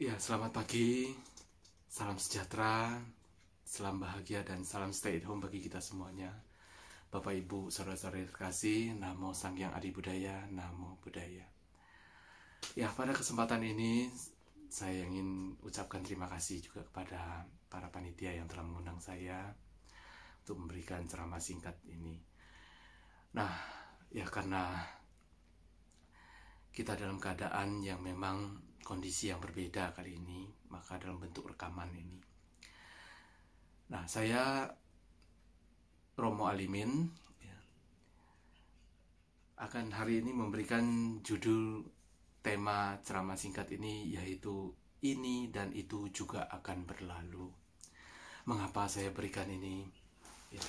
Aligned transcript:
Ya, 0.00 0.16
selamat 0.16 0.56
pagi, 0.56 1.12
salam 1.84 2.16
sejahtera, 2.16 3.04
salam 3.68 4.00
bahagia, 4.00 4.40
dan 4.40 4.64
salam 4.64 4.96
stay 4.96 5.20
at 5.20 5.28
home 5.28 5.44
bagi 5.44 5.60
kita 5.60 5.76
semuanya. 5.76 6.32
Bapak, 7.12 7.36
Ibu, 7.36 7.68
saudara-saudara 7.68 8.24
terkasih, 8.24 8.96
Namo 8.96 9.36
Sang 9.36 9.60
Yang 9.60 9.76
Adi 9.76 9.90
Budaya, 9.92 10.48
Namo 10.48 10.96
Budaya. 11.04 11.44
Ya, 12.80 12.88
pada 12.96 13.12
kesempatan 13.12 13.60
ini 13.60 14.08
saya 14.72 15.04
ingin 15.04 15.60
ucapkan 15.60 16.00
terima 16.00 16.32
kasih 16.32 16.64
juga 16.64 16.80
kepada 16.80 17.44
para 17.68 17.92
panitia 17.92 18.32
yang 18.32 18.48
telah 18.48 18.64
mengundang 18.64 19.04
saya 19.04 19.52
untuk 20.48 20.64
memberikan 20.64 21.04
ceramah 21.04 21.44
singkat 21.44 21.76
ini. 21.92 22.16
Nah, 23.36 23.52
ya 24.08 24.24
karena 24.24 24.80
kita 26.72 26.96
dalam 26.96 27.20
keadaan 27.20 27.84
yang 27.84 28.00
memang 28.00 28.69
kondisi 28.84 29.30
yang 29.30 29.38
berbeda 29.38 29.94
kali 29.94 30.16
ini, 30.16 30.48
maka 30.72 30.98
dalam 30.98 31.20
bentuk 31.20 31.50
rekaman 31.50 31.90
ini. 31.94 32.18
Nah, 33.90 34.06
saya 34.06 34.70
Romo 36.14 36.46
Alimin 36.46 37.10
ya, 37.42 37.58
akan 39.64 39.90
hari 39.90 40.22
ini 40.22 40.30
memberikan 40.30 41.16
judul 41.24 41.82
tema 42.40 42.96
ceramah 43.04 43.36
singkat 43.36 43.68
ini 43.76 44.16
yaitu 44.16 44.72
ini 45.00 45.48
dan 45.48 45.72
itu 45.72 46.12
juga 46.12 46.46
akan 46.48 46.84
berlalu. 46.84 47.48
Mengapa 48.46 48.88
saya 48.88 49.12
berikan 49.12 49.48
ini? 49.48 49.88
Ya, 50.52 50.64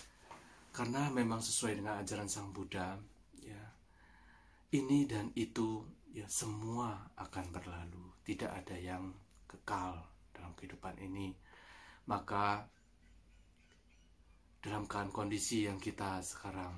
karena 0.72 1.12
memang 1.12 1.44
sesuai 1.44 1.80
dengan 1.84 2.00
ajaran 2.00 2.32
Sang 2.32 2.56
Buddha, 2.56 2.96
ya. 3.44 3.64
Ini 4.72 5.04
dan 5.04 5.36
itu 5.36 5.84
ya 6.12 6.28
semua 6.28 7.12
akan 7.16 7.46
berlalu, 7.56 8.06
tidak 8.28 8.52
ada 8.52 8.76
yang 8.76 9.16
kekal 9.48 9.96
dalam 10.36 10.52
kehidupan 10.60 11.00
ini. 11.00 11.32
Maka 12.08 12.68
dalam 14.62 14.86
keadaan 14.86 15.10
kondisi 15.10 15.66
yang 15.66 15.82
kita 15.82 16.22
sekarang 16.22 16.74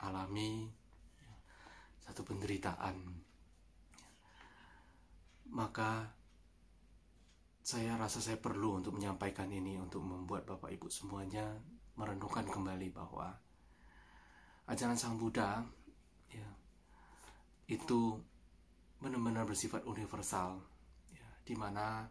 alami 0.00 0.64
satu 2.00 2.24
penderitaan 2.24 2.96
maka 5.52 6.08
saya 7.60 7.98
rasa 8.00 8.24
saya 8.24 8.40
perlu 8.40 8.80
untuk 8.80 8.96
menyampaikan 8.96 9.52
ini 9.52 9.76
untuk 9.76 10.00
membuat 10.00 10.48
Bapak 10.48 10.72
Ibu 10.72 10.88
semuanya 10.88 11.44
merenungkan 11.98 12.48
kembali 12.48 12.88
bahwa 12.94 13.36
ajaran 14.70 14.96
Sang 14.96 15.20
Buddha 15.20 15.60
ya, 16.32 16.48
itu 17.68 18.16
benar-benar 19.00 19.48
bersifat 19.48 19.82
universal 19.88 20.60
ya, 21.12 21.28
di 21.42 21.56
mana 21.56 22.04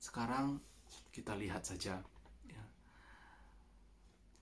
sekarang 0.00 0.60
kita 1.12 1.36
lihat 1.36 1.64
saja 1.64 2.00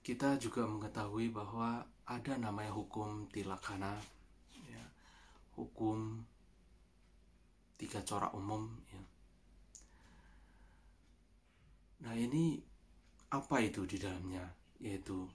kita 0.05 0.37
juga 0.37 0.69
mengetahui 0.69 1.33
bahwa 1.33 1.81
ada 2.05 2.37
namanya 2.37 2.69
hukum 2.69 3.25
tilakana, 3.33 3.97
ya, 4.69 4.85
hukum 5.57 6.21
tiga 7.73 8.05
corak 8.05 8.29
umum. 8.37 8.69
Ya. 8.93 9.01
Nah 12.05 12.13
ini 12.13 12.61
apa 13.33 13.65
itu 13.65 13.89
di 13.89 13.97
dalamnya? 13.97 14.45
Yaitu 14.77 15.25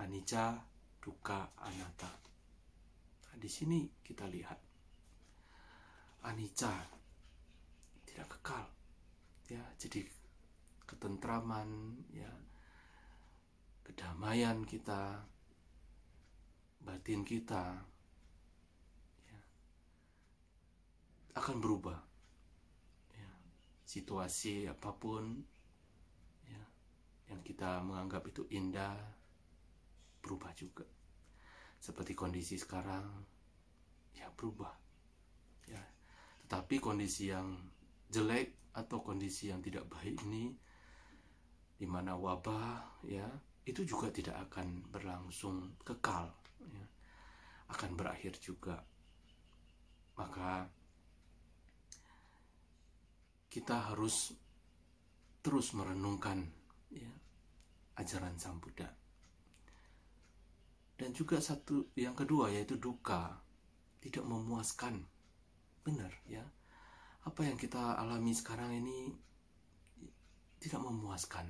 anicca, 0.00 0.56
duka, 1.04 1.52
anatta. 1.60 2.08
Nah, 3.28 3.36
di 3.36 3.50
sini 3.52 3.84
kita 4.00 4.24
lihat 4.24 4.56
anicca 6.24 6.72
tidak 8.08 8.26
kekal, 8.38 8.64
ya 9.52 9.62
jadi 9.76 10.02
ketentraman, 10.84 12.00
ya. 12.12 12.30
Kedamaian 13.84 14.64
kita, 14.64 15.20
batin 16.80 17.20
kita. 17.20 17.84
Ya, 19.28 19.40
akan 21.36 21.60
berubah. 21.60 22.00
Ya, 23.12 23.30
situasi 23.84 24.64
apa 24.64 24.96
pun 24.96 25.44
ya, 26.48 26.64
yang 27.28 27.44
kita 27.44 27.84
menganggap 27.84 28.24
itu 28.24 28.48
indah 28.48 28.96
berubah 30.24 30.56
juga. 30.56 30.88
Seperti 31.76 32.16
kondisi 32.16 32.56
sekarang, 32.56 33.04
ya 34.16 34.32
berubah. 34.32 34.72
Ya, 35.68 35.84
tetapi 36.54 36.78
kondisi 36.78 37.34
yang 37.34 37.50
jelek 38.14 38.70
atau 38.78 39.02
kondisi 39.02 39.50
yang 39.50 39.58
tidak 39.58 39.90
baik 39.90 40.22
ini, 40.22 40.54
di 41.74 41.82
mana 41.82 42.14
wabah, 42.14 43.02
ya 43.10 43.26
itu 43.66 43.82
juga 43.82 44.06
tidak 44.14 44.38
akan 44.46 44.86
berlangsung 44.86 45.74
kekal 45.82 46.30
ya. 46.70 46.86
akan 47.74 47.98
berakhir 47.98 48.38
juga. 48.38 48.86
Maka 50.14 50.70
kita 53.50 53.90
harus 53.90 54.30
terus 55.42 55.74
merenungkan 55.74 56.38
ya, 56.94 57.10
ajaran 57.98 58.38
sang 58.38 58.62
Buddha. 58.62 58.94
Dan 60.94 61.10
juga 61.18 61.42
satu 61.42 61.90
yang 61.98 62.14
kedua 62.14 62.54
yaitu 62.54 62.78
duka. 62.78 63.42
Tidak 63.98 64.22
memuaskan 64.22 65.13
benar 65.84 66.10
ya 66.24 66.42
apa 67.24 67.40
yang 67.44 67.60
kita 67.60 68.00
alami 68.00 68.32
sekarang 68.32 68.72
ini 68.72 69.12
tidak 70.58 70.80
memuaskan 70.80 71.46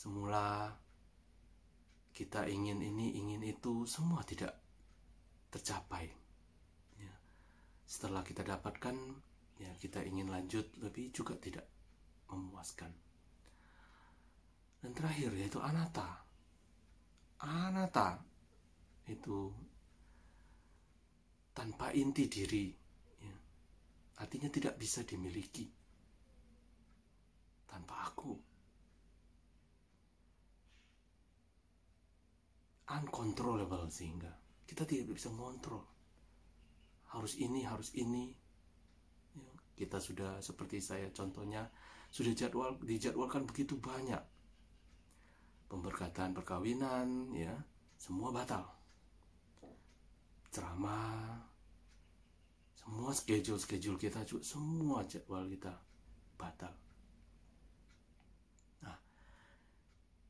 Semula 0.00 0.72
kita 2.16 2.48
ingin 2.48 2.80
ini, 2.80 3.20
ingin 3.20 3.44
itu, 3.44 3.84
semua 3.84 4.24
tidak 4.24 4.56
tercapai. 5.52 6.08
Ya. 6.96 7.12
Setelah 7.84 8.24
kita 8.24 8.40
dapatkan, 8.40 8.96
ya 9.60 9.68
kita 9.76 10.00
ingin 10.00 10.32
lanjut 10.32 10.72
lebih 10.80 11.12
juga 11.12 11.36
tidak 11.36 11.68
memuaskan. 12.32 12.88
Dan 14.80 14.96
terakhir 14.96 15.36
yaitu 15.36 15.60
anata. 15.60 16.24
Anata 17.44 18.24
itu 19.04 19.52
tanpa 21.50 21.90
inti 21.92 22.30
diri, 22.30 22.70
ya. 23.20 23.36
artinya 24.22 24.48
tidak 24.48 24.74
bisa 24.78 25.02
dimiliki. 25.02 25.66
Tanpa 27.70 28.10
aku. 28.10 28.50
uncontrollable 32.90 33.86
sehingga. 33.86 34.30
Kita 34.66 34.82
tidak 34.86 35.14
bisa 35.18 35.30
mengontrol. 35.30 35.82
Harus 37.14 37.38
ini 37.38 37.66
harus 37.66 37.94
ini. 37.98 38.30
Ya, 39.34 39.50
kita 39.78 39.98
sudah 40.02 40.38
seperti 40.42 40.82
saya 40.82 41.10
contohnya 41.10 41.66
sudah 42.10 42.34
jadwal 42.34 42.78
dijadwalkan 42.82 43.46
begitu 43.46 43.78
banyak. 43.78 44.22
Pemberkatan 45.70 46.34
perkawinan 46.34 47.30
ya 47.30 47.54
semua 47.94 48.34
batal 48.34 48.79
ceramah 50.50 51.40
semua 52.74 53.10
schedule 53.14 53.60
schedule 53.60 53.98
kita 53.98 54.26
juga 54.26 54.42
semua 54.42 55.06
jadwal 55.06 55.46
kita 55.46 55.72
batal 56.34 56.74
nah 58.82 58.98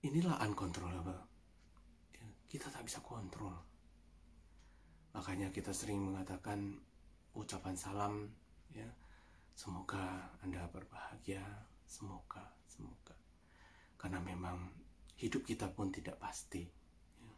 inilah 0.04 0.36
uncontrollable 0.44 1.30
kita 2.50 2.66
tak 2.66 2.82
bisa 2.82 2.98
kontrol. 2.98 3.54
Makanya 5.14 5.54
kita 5.54 5.70
sering 5.70 6.03
mengatakan 6.03 6.82
ucapan 7.38 7.78
salam 7.78 8.27
ya. 8.74 8.91
Semoga 9.54 10.34
Anda 10.42 10.66
berbahagia, 10.66 11.47
semoga, 11.86 12.42
semoga. 12.66 13.15
Karena 13.94 14.18
memang 14.18 14.66
hidup 15.22 15.47
kita 15.47 15.71
pun 15.71 15.94
tidak 15.94 16.18
pasti. 16.18 16.66
Ya. 17.22 17.34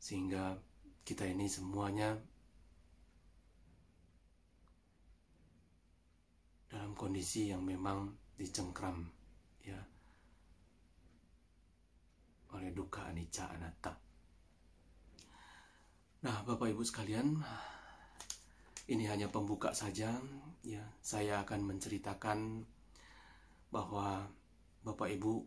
Sehingga 0.00 0.56
kita 1.06 1.26
ini 1.26 1.50
semuanya 1.50 2.14
dalam 6.70 6.94
kondisi 6.94 7.50
yang 7.50 7.66
memang 7.66 8.14
dicengkram 8.38 9.04
ya 9.66 9.80
oleh 12.54 12.70
duka 12.74 13.06
anicca 13.10 13.50
anatta. 13.50 13.94
Nah, 16.20 16.44
Bapak 16.44 16.68
Ibu 16.68 16.84
sekalian, 16.84 17.40
ini 18.92 19.08
hanya 19.08 19.32
pembuka 19.32 19.72
saja 19.72 20.12
ya. 20.66 20.84
Saya 21.00 21.40
akan 21.46 21.64
menceritakan 21.64 22.66
bahwa 23.72 24.28
Bapak 24.84 25.08
Ibu 25.16 25.46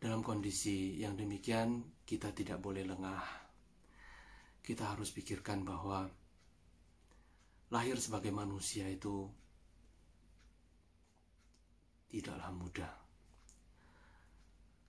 dalam 0.00 0.22
kondisi 0.22 1.00
yang 1.00 1.16
demikian 1.16 1.82
kita 2.04 2.30
tidak 2.36 2.60
boleh 2.62 2.84
lengah. 2.86 3.39
Kita 4.70 4.86
harus 4.94 5.10
pikirkan 5.10 5.66
bahwa 5.66 6.06
lahir 7.74 7.98
sebagai 7.98 8.30
manusia 8.30 8.86
itu 8.86 9.26
tidaklah 12.06 12.54
mudah. 12.54 12.94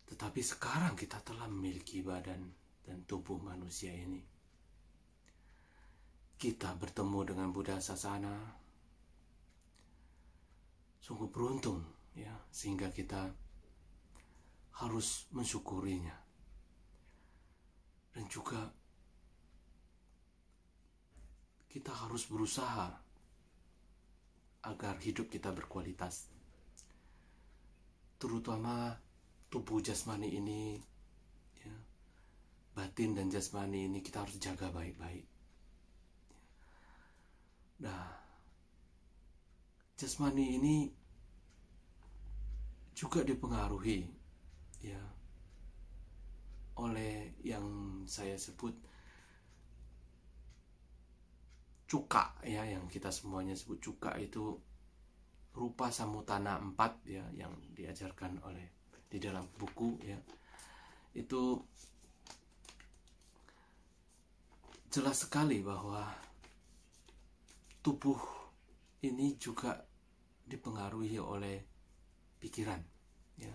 Tetapi 0.06 0.38
sekarang 0.45 0.94
kita 0.94 1.18
telah 1.25 1.50
memiliki 1.50 2.06
badan 2.06 2.45
dan 2.86 3.01
tubuh 3.10 3.42
manusia 3.42 3.89
ini. 3.89 4.22
Kita 6.38 6.78
bertemu 6.78 7.33
dengan 7.33 7.50
Buddha 7.50 7.81
Sasana. 7.81 8.38
Sungguh 11.01 11.33
beruntung 11.33 11.81
ya, 12.13 12.38
sehingga 12.54 12.94
kita 12.94 13.33
harus 14.78 15.25
mensyukurinya. 15.33 16.13
Dan 18.13 18.30
juga 18.30 18.81
kita 21.71 21.95
harus 21.95 22.27
berusaha 22.27 22.91
agar 24.68 24.95
hidup 25.00 25.31
kita 25.31 25.56
berkualitas. 25.56 26.27
Terutama 28.19 29.00
tubuh 29.47 29.79
jasmani 29.79 30.35
ini 30.35 30.77
ya, 31.63 31.75
batin 32.75 33.15
dan 33.15 33.31
jasmani 33.31 33.88
ini 33.88 34.03
kita 34.03 34.27
harus 34.27 34.35
jaga 34.35 34.68
baik-baik. 34.69 35.25
Nah 37.81 38.06
jasmani 39.95 40.59
ini 40.59 40.75
juga 42.91 43.23
dipengaruhi 43.23 44.06
ya 44.83 45.01
oleh 46.77 47.33
yang 47.41 47.65
saya 48.06 48.38
sebut 48.38 48.90
cuka 51.91 52.39
ya 52.47 52.63
yang 52.63 52.88
kita 52.88 53.11
semuanya 53.11 53.51
sebut 53.51 53.83
cuka 53.83 54.15
itu 54.15 54.55
rupa 55.51 55.91
samutana 55.91 56.55
4 56.55 56.79
ya 57.03 57.27
yang 57.35 57.51
diajarkan 57.75 58.39
oleh 58.47 58.95
di 59.11 59.19
dalam 59.19 59.43
buku 59.59 59.99
ya. 59.99 60.15
Itu 61.11 61.67
jelas 64.88 65.27
sekali 65.27 65.59
bahwa 65.59 66.07
tubuh 67.83 68.23
ini 69.03 69.35
juga 69.35 69.75
dipengaruhi 70.47 71.19
oleh 71.19 71.59
pikiran 72.39 72.79
ya. 73.35 73.51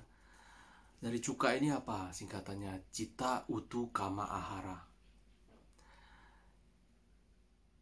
Dari 1.00 1.24
cuka 1.24 1.56
ini 1.56 1.72
apa? 1.72 2.12
Singkatannya 2.12 2.92
cita 2.92 3.48
utu 3.48 3.88
kama 3.96 4.28
ahara 4.28 4.95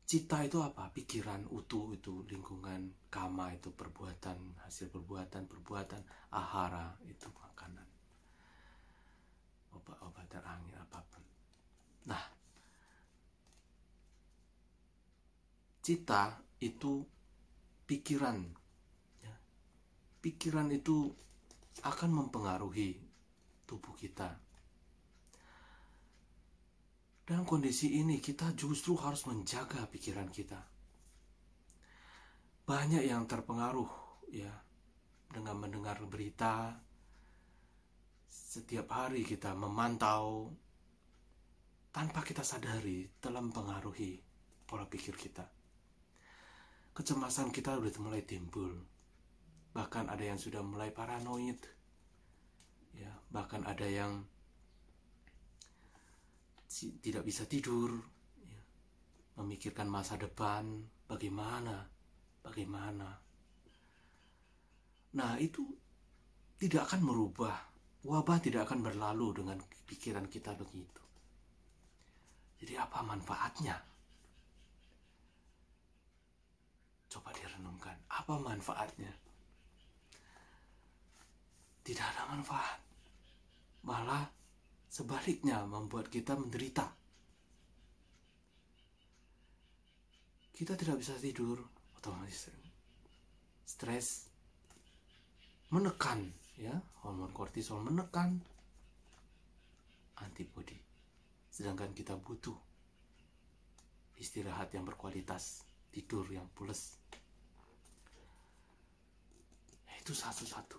cita 0.05 0.45
itu 0.45 0.61
apa? 0.61 0.93
Pikiran 0.93 1.49
utuh 1.49 1.97
itu 1.97 2.25
lingkungan 2.29 3.09
kama 3.09 3.57
itu 3.57 3.73
perbuatan 3.73 4.61
hasil 4.65 4.93
perbuatan 4.93 5.49
perbuatan 5.49 6.05
ahara 6.33 6.93
itu 7.09 7.29
makanan. 7.33 7.89
Obat-obat 9.73 10.27
dan 10.29 10.45
angin 10.45 10.77
apa 10.77 11.01
pun. 11.09 11.25
Nah 12.09 12.25
cita 15.85 16.41
itu 16.61 17.05
pikiran 17.85 18.41
ya. 19.21 19.35
pikiran 20.25 20.73
itu 20.73 21.13
akan 21.85 22.11
mempengaruhi 22.25 22.97
tubuh 23.69 23.93
kita 23.97 24.44
dalam 27.25 27.49
kondisi 27.49 27.97
ini 28.05 28.21
kita 28.21 28.53
justru 28.53 29.01
harus 29.01 29.25
menjaga 29.25 29.89
pikiran 29.89 30.29
kita. 30.29 30.61
Banyak 32.69 33.05
yang 33.05 33.25
terpengaruh 33.25 33.89
ya 34.29 34.53
dengan 35.33 35.57
mendengar 35.57 35.97
berita. 36.05 36.77
Setiap 38.29 38.93
hari 38.93 39.25
kita 39.25 39.57
memantau 39.57 40.53
tanpa 41.91 42.21
kita 42.21 42.45
sadari 42.45 43.09
telah 43.19 43.41
mempengaruhi 43.41 44.21
pola 44.69 44.85
pikir 44.85 45.17
kita. 45.17 45.49
Kecemasan 46.93 47.51
kita 47.51 47.81
sudah 47.81 48.01
mulai 48.05 48.23
timbul. 48.23 48.71
Bahkan 49.73 50.13
ada 50.13 50.23
yang 50.23 50.39
sudah 50.39 50.63
mulai 50.63 50.93
paranoid. 50.95 51.59
Ya, 52.95 53.11
bahkan 53.35 53.67
ada 53.67 53.89
yang 53.91 54.23
tidak 56.75 57.23
bisa 57.23 57.47
tidur, 57.47 57.95
ya. 58.43 58.63
memikirkan 59.39 59.87
masa 59.87 60.19
depan, 60.19 60.67
bagaimana, 61.07 61.87
bagaimana. 62.43 63.15
Nah, 65.15 65.39
itu 65.39 65.63
tidak 66.59 66.91
akan 66.91 67.01
merubah, 67.07 67.55
wabah 68.03 68.39
tidak 68.43 68.67
akan 68.67 68.83
berlalu 68.83 69.31
dengan 69.39 69.63
pikiran 69.87 70.27
kita 70.27 70.51
begitu. 70.59 71.03
Jadi 72.59 72.75
apa 72.75 72.99
manfaatnya? 73.07 73.79
Coba 77.07 77.31
direnungkan, 77.31 77.95
apa 78.11 78.35
manfaatnya? 78.43 79.13
Tidak 81.85 82.03
ada 82.03 82.23
manfaat. 82.35 82.81
Malah 83.85 84.34
sebaliknya 84.95 85.67
membuat 85.67 86.07
kita 86.07 86.39
menderita. 86.39 86.87
Kita 90.55 90.79
tidak 90.79 91.03
bisa 91.03 91.19
tidur, 91.19 91.59
otomatis 91.99 92.47
stres 93.67 94.31
menekan 95.75 96.31
ya. 96.55 96.79
Hormon 97.03 97.35
kortisol 97.35 97.83
menekan 97.83 98.39
antibodi. 100.23 100.79
Sedangkan 101.51 101.91
kita 101.91 102.15
butuh 102.15 102.55
istirahat 104.23 104.71
yang 104.79 104.87
berkualitas 104.87 105.67
tidur 105.91 106.23
yang 106.31 106.47
pules. 106.55 107.03
Itu 109.99 110.15
satu-satu. 110.15 110.79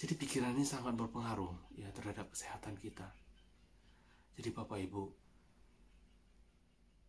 Jadi 0.00 0.14
pikiran 0.16 0.56
ini 0.56 0.64
sangat 0.64 0.96
berpengaruh 0.96 1.76
ya 1.76 1.92
terhadap 1.92 2.32
kesehatan 2.32 2.80
kita 2.80 3.25
jadi 4.36 4.52
Bapak 4.52 4.76
Ibu, 4.76 5.04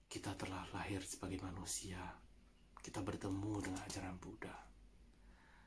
kita 0.08 0.32
telah 0.40 0.64
lahir 0.72 1.04
sebagai 1.04 1.44
manusia. 1.44 2.00
Kita 2.80 3.04
bertemu 3.04 3.60
dengan 3.60 3.84
ajaran 3.84 4.16
Buddha. 4.16 4.56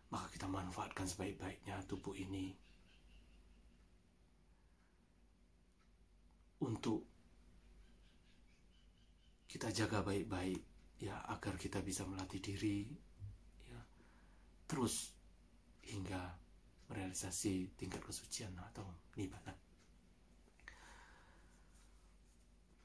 Maka 0.09 0.27
kita 0.33 0.49
manfaatkan 0.49 1.05
sebaik-baiknya 1.05 1.85
tubuh 1.85 2.17
ini 2.17 2.57
untuk 6.65 7.05
kita 9.47 9.71
jaga 9.71 10.03
baik-baik 10.03 10.61
ya 11.01 11.17
agar 11.31 11.57
kita 11.57 11.81
bisa 11.81 12.05
melatih 12.05 12.43
diri 12.43 12.85
ya 13.71 13.81
terus 14.69 15.15
hingga 15.89 16.21
merealisasi 16.91 17.79
tingkat 17.79 18.03
kesucian 18.03 18.53
atau 18.59 18.85
nibbana. 19.15 19.70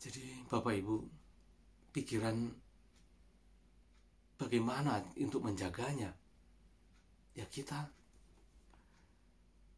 Jadi 0.06 0.46
Bapak 0.46 0.70
Ibu, 0.78 1.02
pikiran 1.90 2.38
bagaimana 4.38 5.02
untuk 5.18 5.42
menjaganya? 5.42 6.14
Ya 7.34 7.46
kita 7.50 7.90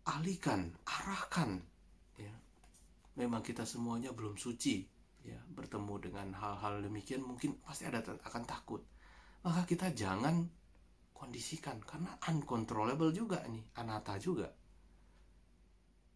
alihkan, 0.04 0.76
arahkan. 0.84 1.64
Ya. 2.20 2.36
Memang 3.16 3.40
kita 3.40 3.64
semuanya 3.64 4.12
belum 4.12 4.36
suci. 4.36 4.84
Ya, 5.24 5.40
bertemu 5.56 5.96
dengan 6.12 6.28
hal-hal 6.36 6.84
demikian 6.84 7.24
mungkin 7.24 7.60
pasti 7.64 7.88
ada 7.88 8.04
akan 8.04 8.44
takut. 8.44 8.84
Maka 9.48 9.64
kita 9.64 9.96
jangan 9.96 10.44
kondisikan 11.16 11.80
karena 11.88 12.20
uncontrollable 12.28 13.16
juga 13.16 13.48
nih, 13.48 13.64
anata 13.80 14.20
juga. 14.20 14.52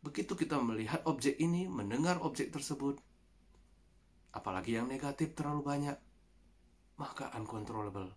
Begitu 0.03 0.35
kita 0.35 0.59
melihat 0.59 0.99
objek 1.07 1.39
ini, 1.39 1.67
mendengar 1.71 2.19
objek 2.23 2.51
tersebut, 2.51 2.99
apalagi 4.31 4.79
yang 4.79 4.87
negatif 4.87 5.35
terlalu 5.35 5.61
banyak, 5.63 5.97
maka 6.99 7.31
uncontrollable. 7.35 8.11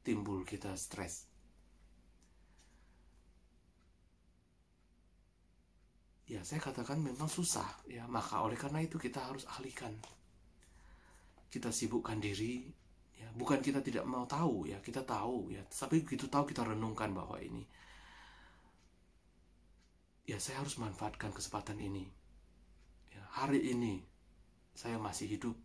Timbul 0.00 0.48
kita 0.48 0.72
stres. 0.74 1.28
Ya, 6.30 6.46
saya 6.46 6.62
katakan 6.62 7.02
memang 7.02 7.26
susah, 7.26 7.66
ya. 7.90 8.06
Maka 8.06 8.40
oleh 8.46 8.54
karena 8.54 8.80
itu 8.80 8.96
kita 8.96 9.18
harus 9.18 9.44
alihkan. 9.58 9.98
Kita 11.50 11.74
sibukkan 11.74 12.22
diri, 12.22 12.70
ya. 13.18 13.28
Bukan 13.34 13.58
kita 13.58 13.82
tidak 13.82 14.06
mau 14.06 14.24
tahu, 14.24 14.70
ya. 14.70 14.78
Kita 14.78 15.02
tahu, 15.02 15.50
ya. 15.50 15.62
Tapi 15.66 16.06
begitu 16.06 16.30
tahu 16.30 16.46
kita 16.46 16.62
renungkan 16.62 17.10
bahwa 17.10 17.36
ini 17.42 17.66
ya 20.30 20.38
saya 20.38 20.62
harus 20.62 20.78
manfaatkan 20.78 21.34
kesempatan 21.34 21.82
ini. 21.82 22.06
Ya, 23.10 23.22
hari 23.34 23.66
ini 23.66 24.06
saya 24.74 24.96
masih 24.96 25.26
hidup 25.38 25.56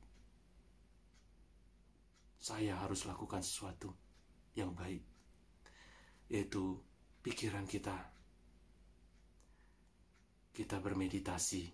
saya 2.46 2.78
harus 2.78 3.10
lakukan 3.10 3.42
sesuatu 3.42 3.90
yang 4.54 4.70
baik, 4.78 5.02
yaitu 6.30 6.78
pikiran 7.26 7.66
kita. 7.66 7.98
Kita 10.54 10.78
bermeditasi. 10.78 11.66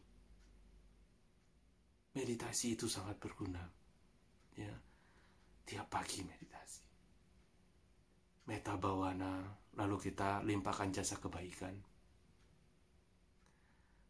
Meditasi 2.16 2.80
itu 2.80 2.88
sangat 2.88 3.20
berguna. 3.20 3.60
Ya, 4.56 4.72
tiap 5.68 5.92
pagi 5.92 6.24
meditasi. 6.24 6.88
Meta 8.48 8.80
bawana, 8.80 9.44
lalu 9.76 10.08
kita 10.08 10.40
limpahkan 10.40 10.96
jasa 10.96 11.20
kebaikan. 11.20 11.76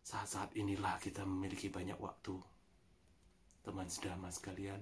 Saat-saat 0.06 0.54
inilah 0.62 1.02
kita 1.02 1.26
memiliki 1.26 1.74
banyak 1.74 1.98
waktu. 1.98 2.51
Teman 3.62 3.86
sedama 3.86 4.34
sekalian, 4.34 4.82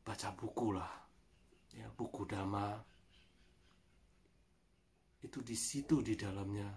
baca 0.00 0.28
buku 0.32 0.68
lah. 0.72 0.92
Ya, 1.76 1.90
buku 1.92 2.24
dhamma. 2.24 2.80
Itu 5.20 5.44
di 5.44 5.56
situ 5.56 6.00
di 6.00 6.16
dalamnya 6.16 6.68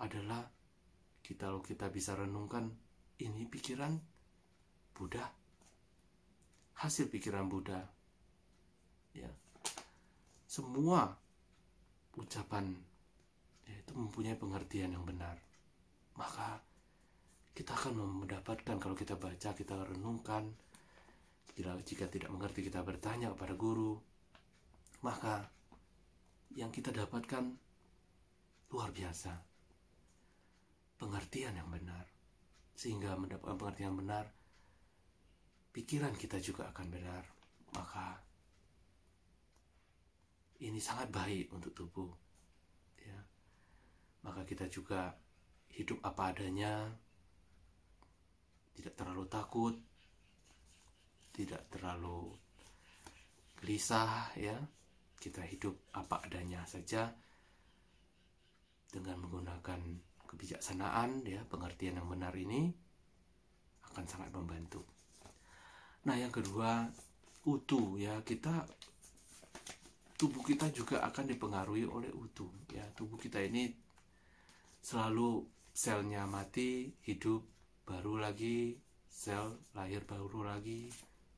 adalah 0.00 0.44
kita 1.24 1.48
kalau 1.48 1.64
kita 1.64 1.88
bisa 1.88 2.16
renungkan 2.16 2.68
ini 3.20 3.48
pikiran 3.48 3.96
Buddha. 4.94 5.24
Hasil 6.80 7.08
pikiran 7.08 7.48
Buddha. 7.48 7.80
Ya. 9.16 9.30
Semua 10.46 11.10
ucapan 12.14 12.70
ya, 13.66 13.74
itu 13.74 13.92
mempunyai 13.96 14.38
pengertian 14.38 14.94
yang 14.94 15.02
benar 15.02 15.34
kita 17.54 17.70
akan 17.70 18.26
mendapatkan 18.26 18.76
kalau 18.82 18.98
kita 18.98 19.14
baca, 19.14 19.54
kita 19.54 19.74
renungkan. 19.86 20.50
Jika 21.54 22.10
tidak 22.10 22.34
mengerti, 22.34 22.66
kita 22.66 22.82
bertanya 22.82 23.30
kepada 23.30 23.54
guru. 23.54 23.94
Maka 25.06 25.46
yang 26.58 26.74
kita 26.74 26.90
dapatkan 26.90 27.54
luar 28.74 28.90
biasa. 28.90 29.38
Pengertian 30.98 31.54
yang 31.54 31.70
benar. 31.70 32.10
Sehingga 32.74 33.14
mendapatkan 33.14 33.54
pengertian 33.54 33.94
yang 33.94 34.00
benar, 34.02 34.26
pikiran 35.70 36.10
kita 36.18 36.42
juga 36.42 36.74
akan 36.74 36.90
benar. 36.90 37.22
Maka 37.70 38.18
ini 40.58 40.82
sangat 40.82 41.06
baik 41.14 41.54
untuk 41.54 41.70
tubuh. 41.70 42.10
Ya. 42.98 43.22
Maka 44.26 44.42
kita 44.42 44.66
juga 44.66 45.14
hidup 45.70 46.02
apa 46.02 46.34
adanya, 46.34 46.90
tidak 48.74 48.94
terlalu 48.98 49.24
takut, 49.30 49.74
tidak 51.34 51.66
terlalu 51.70 52.34
gelisah 53.58 54.30
ya. 54.36 54.58
Kita 55.14 55.40
hidup 55.40 55.88
apa 55.96 56.20
adanya 56.20 56.60
saja 56.68 57.08
dengan 58.92 59.24
menggunakan 59.24 59.80
kebijaksanaan 60.28 61.24
ya, 61.24 61.40
pengertian 61.48 61.96
yang 61.96 62.10
benar 62.10 62.34
ini 62.36 62.68
akan 63.88 64.04
sangat 64.04 64.30
membantu. 64.34 64.84
Nah, 66.04 66.20
yang 66.20 66.28
kedua, 66.28 66.84
utuh 67.48 67.96
ya, 67.96 68.20
kita 68.20 68.68
tubuh 70.20 70.44
kita 70.44 70.68
juga 70.70 71.00
akan 71.06 71.24
dipengaruhi 71.32 71.88
oleh 71.88 72.12
utuh 72.12 72.50
ya. 72.68 72.84
Tubuh 72.92 73.16
kita 73.16 73.40
ini 73.40 73.72
selalu 74.84 75.48
selnya 75.72 76.28
mati, 76.28 76.92
hidup 77.08 77.53
baru 77.84 78.16
lagi, 78.18 78.74
sel 79.06 79.70
lahir 79.76 80.02
baru 80.08 80.42
lagi, 80.42 80.88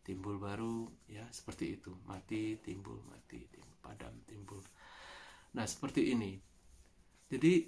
timbul 0.07 0.38
baru, 0.38 0.87
ya 1.11 1.26
seperti 1.35 1.76
itu. 1.76 1.93
Mati, 2.07 2.57
timbul, 2.62 3.03
mati, 3.11 3.43
timbul, 3.50 3.76
padam, 3.83 4.15
timbul. 4.25 4.62
Nah, 5.59 5.67
seperti 5.67 6.15
ini. 6.15 6.38
Jadi 7.26 7.67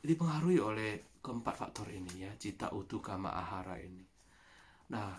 dipengaruhi 0.00 0.58
oleh 0.62 1.18
keempat 1.18 1.54
faktor 1.58 1.90
ini 1.90 2.24
ya, 2.24 2.32
cita 2.38 2.70
utuh 2.70 3.02
kama 3.02 3.34
ahara 3.34 3.76
ini. 3.82 4.06
Nah, 4.94 5.18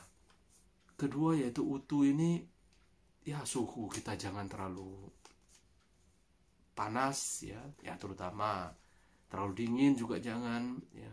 kedua 0.96 1.36
yaitu 1.36 1.68
utuh 1.68 2.08
ini 2.08 2.40
ya 3.22 3.46
suhu 3.46 3.86
kita 3.92 4.18
jangan 4.18 4.50
terlalu 4.50 5.12
panas 6.74 7.46
ya, 7.46 7.62
ya 7.86 7.94
terutama 8.00 8.72
terlalu 9.30 9.54
dingin 9.66 9.94
juga 9.94 10.18
jangan 10.18 10.82
ya 10.96 11.12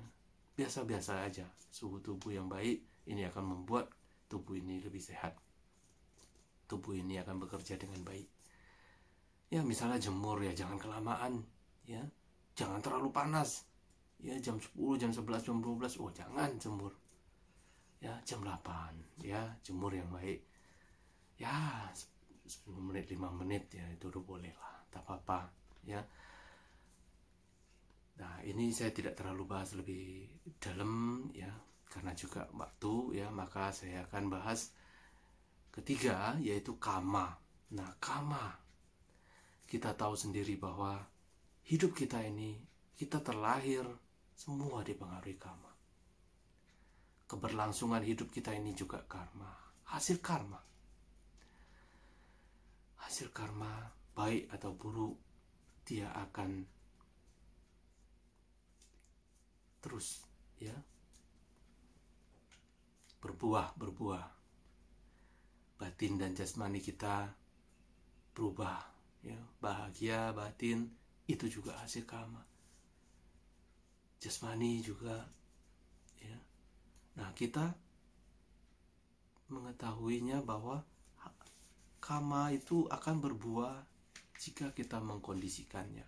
biasa-biasa 0.59 1.23
aja. 1.23 1.47
Suhu 1.71 2.03
tubuh 2.03 2.35
yang 2.35 2.51
baik 2.51 2.83
ini 3.07 3.23
akan 3.31 3.55
membuat 3.55 3.95
tubuh 4.27 4.59
ini 4.59 4.83
lebih 4.83 4.99
sehat. 4.99 5.39
Tubuh 6.67 6.99
ini 6.99 7.23
akan 7.23 7.39
bekerja 7.39 7.79
dengan 7.79 8.03
baik. 8.03 8.27
Ya 9.55 9.63
misalnya 9.63 10.03
jemur 10.03 10.43
ya 10.43 10.51
jangan 10.51 10.83
kelamaan 10.83 11.47
ya. 11.87 12.03
Jangan 12.59 12.83
terlalu 12.83 13.15
panas. 13.15 13.71
Ya 14.19 14.35
jam 14.43 14.59
10 14.59 14.75
jam 14.99 15.15
11 15.15 15.47
jam 15.47 15.63
12 15.63 16.03
oh 16.03 16.11
jangan 16.11 16.51
jemur. 16.59 16.91
Ya 18.03 18.19
jam 18.27 18.43
8 18.43 19.23
ya 19.23 19.39
jemur 19.63 19.95
yang 19.95 20.11
baik. 20.11 20.43
Ya 21.39 21.87
10 21.95 22.75
menit 22.83 23.07
5 23.07 23.31
menit 23.31 23.71
ya 23.71 23.87
itu 23.95 24.11
udah 24.11 24.23
boleh 24.27 24.51
lah. 24.59 24.83
Tak 24.91 25.07
apa-apa 25.07 25.55
ya 25.87 26.03
Nah, 28.19 28.43
ini 28.43 28.75
saya 28.75 28.91
tidak 28.91 29.15
terlalu 29.15 29.47
bahas 29.47 29.79
lebih 29.79 30.27
dalam 30.59 31.25
ya, 31.31 31.51
karena 31.87 32.13
juga 32.19 32.51
waktu 32.51 33.23
ya, 33.23 33.31
maka 33.31 33.71
saya 33.71 34.07
akan 34.11 34.25
bahas 34.27 34.75
ketiga 35.71 36.35
yaitu 36.43 36.75
kama. 36.83 37.39
Nah, 37.79 37.95
kama 38.03 38.59
kita 39.69 39.95
tahu 39.95 40.19
sendiri 40.19 40.59
bahwa 40.59 40.99
hidup 41.69 41.95
kita 41.95 42.25
ini 42.25 42.59
kita 42.99 43.23
terlahir 43.23 43.87
semua 44.35 44.83
dipengaruhi 44.83 45.39
kama. 45.39 45.71
Keberlangsungan 47.29 48.03
hidup 48.03 48.33
kita 48.33 48.57
ini 48.57 48.75
juga 48.75 49.05
karma, 49.05 49.53
hasil 49.95 50.19
karma. 50.19 50.59
Hasil 52.99 53.31
karma 53.31 53.93
baik 54.17 54.51
atau 54.51 54.75
buruk 54.75 55.15
dia 55.87 56.11
akan 56.11 56.78
terus 59.83 60.23
ya. 60.59 60.75
Berbuah 63.19 63.75
berbuah. 63.75 64.27
Batin 65.79 66.19
dan 66.19 66.35
jasmani 66.35 66.83
kita 66.83 67.31
berubah 68.35 68.83
ya. 69.23 69.39
Bahagia 69.63 70.35
batin 70.35 70.91
itu 71.27 71.47
juga 71.47 71.79
hasil 71.83 72.07
karma. 72.07 72.43
Jasmani 74.19 74.83
juga 74.83 75.27
ya. 76.19 76.39
Nah 77.19 77.31
kita 77.35 77.75
mengetahuinya 79.49 80.45
bahwa 80.45 80.85
karma 81.99 82.49
itu 82.55 82.89
akan 82.89 83.21
berbuah 83.21 83.85
jika 84.39 84.73
kita 84.73 85.03
mengkondisikannya. 85.03 86.07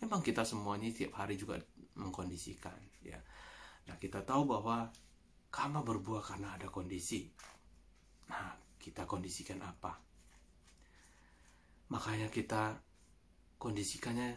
Memang 0.00 0.20
kita 0.20 0.44
semuanya 0.44 0.88
tiap 0.92 1.18
hari 1.18 1.36
juga 1.36 1.60
mengkondisikan 1.96 2.76
ya. 3.02 3.18
Nah 3.88 3.96
kita 3.96 4.22
tahu 4.22 4.46
bahwa 4.48 4.88
karma 5.50 5.80
berbuah 5.80 6.22
karena 6.22 6.54
ada 6.54 6.68
kondisi. 6.68 7.26
Nah 8.30 8.52
kita 8.76 9.08
kondisikan 9.08 9.60
apa? 9.64 9.96
Makanya 11.90 12.28
kita 12.30 12.76
kondisikannya 13.56 14.36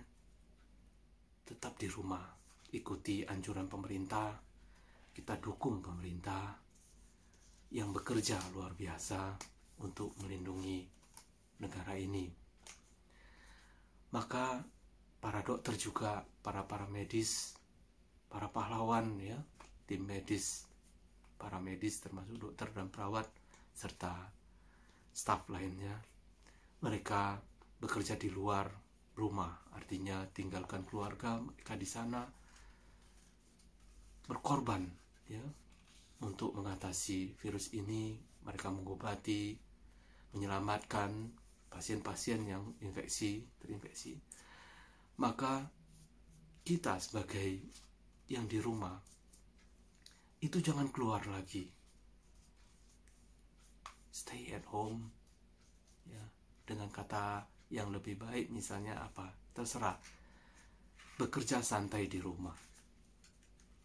tetap 1.45 1.75
di 1.81 1.89
rumah. 1.89 2.23
Ikuti 2.69 3.25
anjuran 3.25 3.65
pemerintah. 3.65 4.37
Kita 5.09 5.35
dukung 5.41 5.81
pemerintah 5.81 6.53
yang 7.73 7.89
bekerja 7.89 8.37
luar 8.53 8.77
biasa 8.77 9.37
untuk 9.81 10.13
melindungi 10.21 10.85
negara 11.61 11.97
ini. 11.97 12.29
Maka 14.13 14.61
para 15.19 15.43
dokter 15.43 15.75
juga, 15.75 16.23
para 16.39 16.63
para 16.63 16.88
medis, 16.88 17.55
para 18.31 18.47
pahlawan 18.47 19.19
ya, 19.19 19.35
tim 19.83 20.07
medis, 20.07 20.63
para 21.35 21.59
medis 21.59 21.99
termasuk 21.99 22.39
dokter 22.39 22.71
dan 22.71 22.88
perawat 22.88 23.27
serta 23.75 24.31
staf 25.11 25.51
lainnya. 25.51 25.99
Mereka 26.79 27.43
bekerja 27.83 28.15
di 28.15 28.31
luar 28.31 28.71
rumah, 29.19 29.51
artinya 29.75 30.23
tinggalkan 30.31 30.88
keluarga 30.88 31.43
mereka 31.43 31.75
di 31.75 31.88
sana 31.88 32.23
berkorban 34.23 34.88
ya 35.27 35.43
untuk 36.23 36.55
mengatasi 36.55 37.35
virus 37.35 37.75
ini. 37.75 38.15
Mereka 38.39 38.71
mengobati, 38.71 39.51
menyelamatkan 40.31 41.11
pasien-pasien 41.67 42.47
yang 42.47 42.63
infeksi, 42.79 43.43
terinfeksi 43.59 44.15
maka 45.19 45.67
kita 46.63 46.95
sebagai 46.97 47.59
yang 48.31 48.47
di 48.47 48.63
rumah 48.63 48.95
itu 50.39 50.63
jangan 50.63 50.88
keluar 50.95 51.19
lagi. 51.27 51.67
Stay 54.09 54.55
at 54.55 54.63
home, 54.71 55.19
dengan 56.69 56.93
kata 56.93 57.41
yang 57.73 57.89
lebih 57.89 58.21
baik 58.21 58.53
misalnya 58.53 59.01
apa? 59.01 59.25
Terserah. 59.57 59.97
Bekerja 61.17 61.65
santai 61.65 62.05
di 62.05 62.21
rumah. 62.21 62.53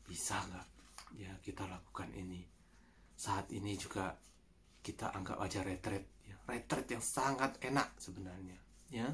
Bisa 0.05 0.37
nggak? 0.45 0.69
Ya 1.17 1.33
kita 1.41 1.65
lakukan 1.65 2.13
ini. 2.13 2.45
Saat 3.17 3.49
ini 3.57 3.73
juga 3.81 4.13
kita 4.85 5.17
anggap 5.17 5.41
aja 5.41 5.65
retret 5.65 6.29
ya. 6.29 6.37
Retret 6.45 6.93
yang 6.93 7.01
sangat 7.01 7.57
enak 7.65 7.97
sebenarnya 7.97 8.61
ya 8.93 9.09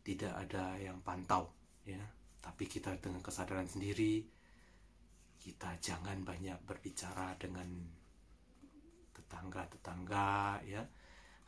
tidak 0.00 0.32
ada 0.36 0.76
yang 0.80 0.98
pantau 1.04 1.52
ya 1.84 2.00
tapi 2.40 2.64
kita 2.64 2.96
dengan 3.00 3.20
kesadaran 3.20 3.68
sendiri 3.68 4.24
kita 5.40 5.76
jangan 5.80 6.20
banyak 6.24 6.56
berbicara 6.64 7.36
dengan 7.40 7.68
tetangga-tetangga 9.16 10.60
ya 10.64 10.82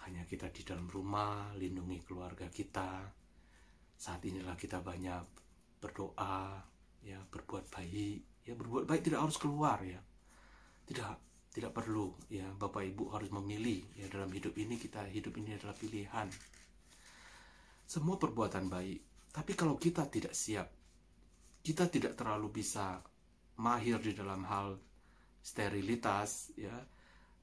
hanya 0.03 0.27
kita 0.27 0.51
di 0.51 0.67
dalam 0.67 0.91
rumah, 0.91 1.55
lindungi 1.55 2.03
keluarga 2.03 2.51
kita. 2.51 3.07
Saat 3.95 4.27
inilah 4.27 4.59
kita 4.59 4.83
banyak 4.83 5.23
berdoa, 5.79 6.59
ya, 7.07 7.23
berbuat 7.31 7.71
baik. 7.71 8.43
Ya, 8.43 8.59
berbuat 8.59 8.91
baik 8.91 9.07
tidak 9.07 9.23
harus 9.23 9.39
keluar 9.39 9.79
ya. 9.87 10.03
Tidak 10.83 11.31
tidak 11.53 11.77
perlu 11.77 12.17
ya 12.33 12.49
Bapak 12.57 12.81
Ibu 12.81 13.13
harus 13.13 13.29
memilih 13.29 13.85
ya 13.93 14.09
dalam 14.09 14.33
hidup 14.33 14.57
ini 14.57 14.81
kita 14.81 15.05
hidup 15.13 15.37
ini 15.37 15.53
adalah 15.55 15.77
pilihan. 15.77 16.27
Semua 17.93 18.17
perbuatan 18.17 18.73
baik. 18.73 19.29
Tapi 19.37 19.53
kalau 19.53 19.77
kita 19.77 20.09
tidak 20.09 20.33
siap, 20.33 20.65
kita 21.61 21.93
tidak 21.93 22.17
terlalu 22.17 22.65
bisa 22.65 23.05
mahir 23.61 24.01
di 24.01 24.17
dalam 24.17 24.49
hal 24.49 24.81
sterilitas 25.45 26.57
ya 26.57 26.73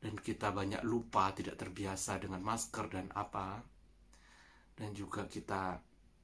dan 0.01 0.17
kita 0.17 0.49
banyak 0.49 0.81
lupa 0.81 1.29
tidak 1.37 1.53
terbiasa 1.53 2.17
dengan 2.17 2.41
masker 2.41 2.89
dan 2.89 3.13
apa 3.13 3.61
dan 4.73 4.89
juga 4.97 5.29
kita 5.29 5.77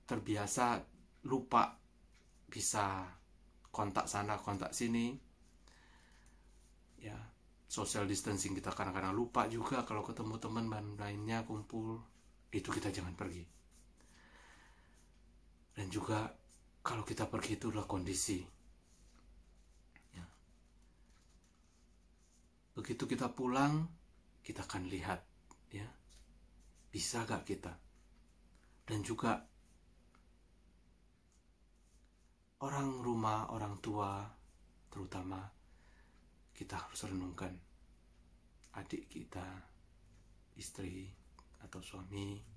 terbiasa 0.09 0.81
lupa 1.29 1.77
bisa 2.49 3.05
kontak 3.69 4.09
sana 4.09 4.41
kontak 4.41 4.73
sini 4.73 5.13
ya 6.97 7.19
social 7.69 8.09
distancing 8.09 8.57
kita 8.57 8.73
kadang-kadang 8.73 9.13
lupa 9.13 9.45
juga 9.45 9.85
kalau 9.85 10.01
ketemu 10.01 10.41
teman 10.41 10.65
lainnya 10.97 11.45
kumpul 11.45 12.01
itu 12.49 12.73
kita 12.73 12.89
jangan 12.89 13.13
pergi 13.13 13.54
dan 15.75 15.91
juga 15.91 16.31
kalau 16.79 17.03
kita 17.03 17.27
pergi 17.27 17.59
itu 17.59 17.69
adalah 17.69 17.85
kondisi. 17.85 18.39
Begitu 22.75 23.07
kita 23.07 23.31
pulang 23.31 23.87
kita 24.43 24.67
akan 24.67 24.91
lihat 24.91 25.23
ya. 25.71 25.87
Bisa 26.91 27.23
gak 27.23 27.47
kita? 27.47 27.71
Dan 28.83 28.99
juga 28.99 29.39
orang 32.59 32.99
rumah 32.99 33.47
orang 33.55 33.79
tua 33.79 34.27
terutama 34.91 35.39
kita 36.51 36.75
harus 36.75 37.07
renungkan 37.07 37.51
adik 38.75 39.07
kita 39.07 39.43
istri 40.59 41.07
atau 41.63 41.79
suami 41.79 42.54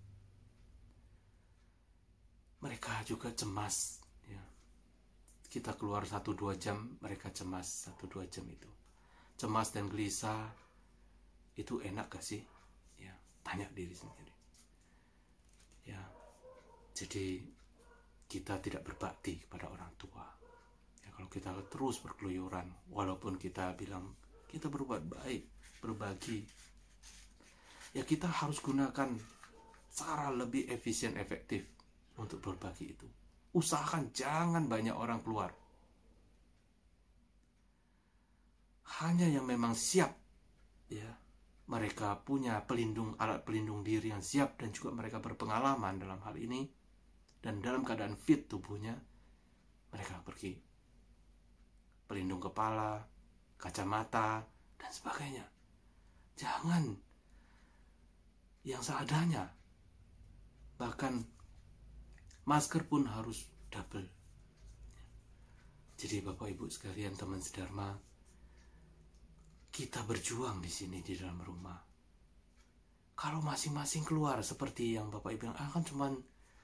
mereka 2.58 2.90
juga 3.06 3.30
cemas 3.30 4.02
ya. 4.26 4.42
Kita 5.48 5.78
keluar 5.78 6.04
satu 6.04 6.34
dua 6.34 6.58
jam 6.58 6.98
mereka 6.98 7.30
cemas 7.30 7.88
satu 7.88 8.10
dua 8.10 8.26
jam 8.26 8.44
itu. 8.50 8.68
Cemas 9.38 9.70
dan 9.70 9.86
gelisah 9.86 10.50
itu 11.54 11.78
enak 11.82 12.10
gak 12.10 12.24
sih? 12.24 12.42
Ya 12.98 13.14
tanya 13.46 13.70
diri 13.70 13.94
sendiri. 13.94 14.34
Ya 15.86 16.02
jadi 16.94 17.42
kita 18.28 18.60
tidak 18.60 18.82
berbakti 18.84 19.38
kepada 19.46 19.70
orang 19.70 19.94
tua. 19.94 20.26
Ya 21.06 21.14
kalau 21.14 21.30
kita 21.30 21.54
terus 21.70 22.02
berkeluyuran 22.02 22.90
walaupun 22.90 23.38
kita 23.38 23.72
bilang 23.78 24.18
kita 24.50 24.66
berbuat 24.66 25.06
baik 25.06 25.44
berbagi 25.78 26.42
ya 27.94 28.02
kita 28.02 28.26
harus 28.28 28.58
gunakan 28.60 29.14
cara 29.94 30.28
lebih 30.34 30.68
efisien 30.68 31.16
efektif 31.16 31.77
untuk 32.18 32.42
berbagi 32.42 32.92
itu. 32.92 33.06
Usahakan 33.54 34.10
jangan 34.12 34.66
banyak 34.66 34.92
orang 34.92 35.22
keluar. 35.24 35.54
Hanya 38.98 39.30
yang 39.30 39.46
memang 39.46 39.78
siap 39.78 40.10
ya 40.88 41.08
mereka 41.68 42.16
punya 42.24 42.64
pelindung 42.64 43.12
alat 43.20 43.44
pelindung 43.44 43.84
diri 43.84 44.08
yang 44.08 44.24
siap 44.24 44.56
dan 44.56 44.72
juga 44.72 44.90
mereka 44.90 45.20
berpengalaman 45.20 46.00
dalam 46.00 46.20
hal 46.26 46.34
ini. 46.36 46.66
Dan 47.38 47.62
dalam 47.62 47.86
keadaan 47.86 48.18
fit 48.18 48.50
tubuhnya 48.50 48.98
mereka 49.94 50.18
pergi. 50.26 50.58
Pelindung 52.10 52.42
kepala 52.42 52.98
kacamata 53.54 54.42
dan 54.74 54.90
sebagainya. 54.90 55.46
Jangan 56.34 56.98
yang 58.66 58.82
seadanya. 58.82 59.46
Bahkan 60.82 61.37
masker 62.48 62.88
pun 62.88 63.04
harus 63.04 63.44
double 63.68 64.08
jadi 65.98 66.22
Bapak 66.22 66.46
Ibu 66.54 66.70
sekalian 66.70 67.18
teman 67.18 67.42
sedharma 67.42 67.90
kita 69.74 70.06
berjuang 70.06 70.62
di 70.62 70.70
sini 70.70 71.02
di 71.02 71.18
dalam 71.18 71.42
rumah. 71.42 71.74
Kalau 73.18 73.42
masing-masing 73.42 74.06
keluar 74.06 74.38
seperti 74.46 74.94
yang 74.94 75.10
Bapak 75.10 75.34
Ibu 75.34 75.50
bilang, 75.50 75.58
ah 75.58 75.66
kan 75.74 75.82
cuman 75.82 76.14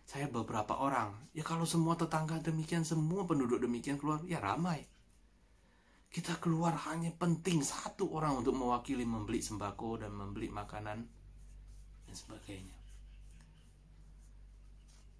saya 0.07 0.31
beberapa 0.31 0.79
orang. 0.79 1.35
Ya 1.35 1.43
kalau 1.43 1.67
semua 1.67 1.99
tetangga 1.99 2.39
demikian, 2.39 2.87
semua 2.87 3.27
penduduk 3.27 3.59
demikian 3.59 3.99
keluar, 3.99 4.23
ya 4.23 4.39
ramai. 4.39 4.87
Kita 6.15 6.39
keluar 6.39 6.79
hanya 6.87 7.11
penting 7.11 7.59
satu 7.59 8.15
orang 8.15 8.39
untuk 8.39 8.55
mewakili 8.55 9.03
membeli 9.03 9.43
sembako 9.43 10.07
dan 10.07 10.15
membeli 10.15 10.47
makanan 10.47 10.99
dan 12.07 12.15
sebagainya. 12.15 12.84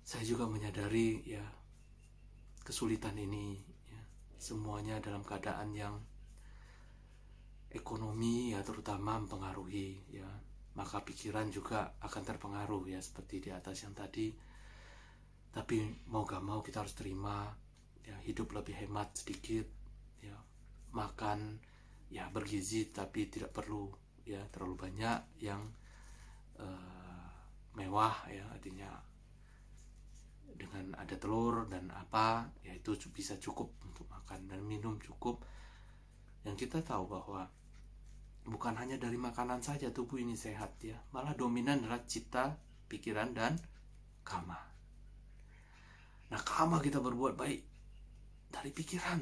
Saya 0.05 0.21
juga 0.29 0.45
menyadari 0.45 1.25
ya 1.25 1.41
kesulitan 2.61 3.17
ini 3.17 3.57
ya, 3.89 4.03
semuanya 4.37 5.01
dalam 5.01 5.25
keadaan 5.25 5.73
yang 5.73 5.97
ekonomi 7.73 8.53
ya 8.53 8.61
terutama 8.61 9.17
mempengaruhi 9.17 10.05
ya. 10.13 10.29
Maka 10.75 11.01
pikiran 11.07 11.49
juga 11.49 11.97
akan 12.03 12.23
terpengaruh 12.23 12.85
ya 12.91 13.01
seperti 13.01 13.49
di 13.49 13.51
atas 13.51 13.81
yang 13.89 13.97
tadi. 13.97 14.29
Tapi 15.55 15.77
mau 16.11 16.27
gak 16.27 16.43
mau 16.43 16.61
kita 16.61 16.83
harus 16.83 16.99
terima 16.99 17.49
ya 18.05 18.21
hidup 18.29 18.53
lebih 18.53 18.77
hemat 18.85 19.17
sedikit 19.17 19.65
ya. 20.21 20.37
Makan 20.93 21.57
ya 22.13 22.29
bergizi 22.29 22.93
tapi 22.93 23.33
tidak 23.33 23.57
perlu 23.57 23.89
ya 24.29 24.45
terlalu 24.53 24.77
banyak 24.89 25.21
yang 25.41 25.63
uh, 26.61 27.29
mewah 27.75 28.29
ya 28.31 28.45
artinya 28.53 29.14
dengan 30.53 30.93
ada 31.01 31.17
telur 31.17 31.65
dan 31.67 31.89
apa 31.91 32.53
ya 32.61 32.77
itu 32.77 32.93
bisa 33.09 33.41
cukup 33.41 33.73
untuk 33.89 34.05
makan 34.13 34.47
dan 34.51 34.61
minum 34.61 35.01
cukup. 35.01 35.41
Yang 36.45 36.69
kita 36.69 36.85
tahu 36.85 37.09
bahwa 37.09 37.49
bukan 38.45 38.77
hanya 38.77 39.01
dari 39.01 39.17
makanan 39.17 39.65
saja 39.65 39.89
tubuh 39.89 40.21
ini 40.21 40.37
sehat 40.37 40.77
ya 40.85 41.01
malah 41.17 41.33
dominan 41.33 41.81
adalah 41.81 42.05
cita 42.05 42.53
pikiran 42.93 43.33
dan 43.33 43.57
kama 44.21 44.61
nah 46.29 46.41
kama 46.45 46.77
kita 46.85 47.01
berbuat 47.01 47.35
baik 47.41 47.63
dari 48.53 48.71
pikiran. 48.71 49.21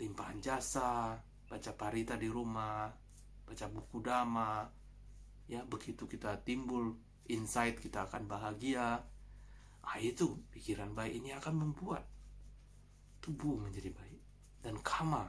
Limpahan 0.00 0.40
jasa 0.40 1.12
baca 1.44 1.72
parita 1.76 2.16
di 2.16 2.30
rumah 2.30 2.88
baca 3.44 3.66
buku 3.68 3.98
dama 4.00 4.64
ya 5.50 5.66
begitu 5.66 6.06
kita 6.06 6.38
timbul 6.46 6.94
insight 7.26 7.82
kita 7.82 8.06
akan 8.06 8.30
bahagia 8.30 9.02
ah 9.84 9.96
itu 9.96 10.36
pikiran 10.52 10.92
baik 10.92 11.20
ini 11.20 11.32
akan 11.36 11.54
membuat 11.66 12.04
tubuh 13.20 13.60
menjadi 13.60 13.92
baik 13.92 14.20
dan 14.60 14.76
kama 14.80 15.24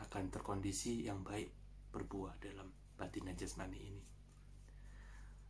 akan 0.00 0.32
terkondisi 0.32 1.04
yang 1.04 1.20
baik 1.20 1.52
berbuah 1.92 2.40
dalam 2.40 2.68
batin 2.96 3.28
dan 3.28 3.36
jasmani 3.36 3.80
ini. 3.80 4.04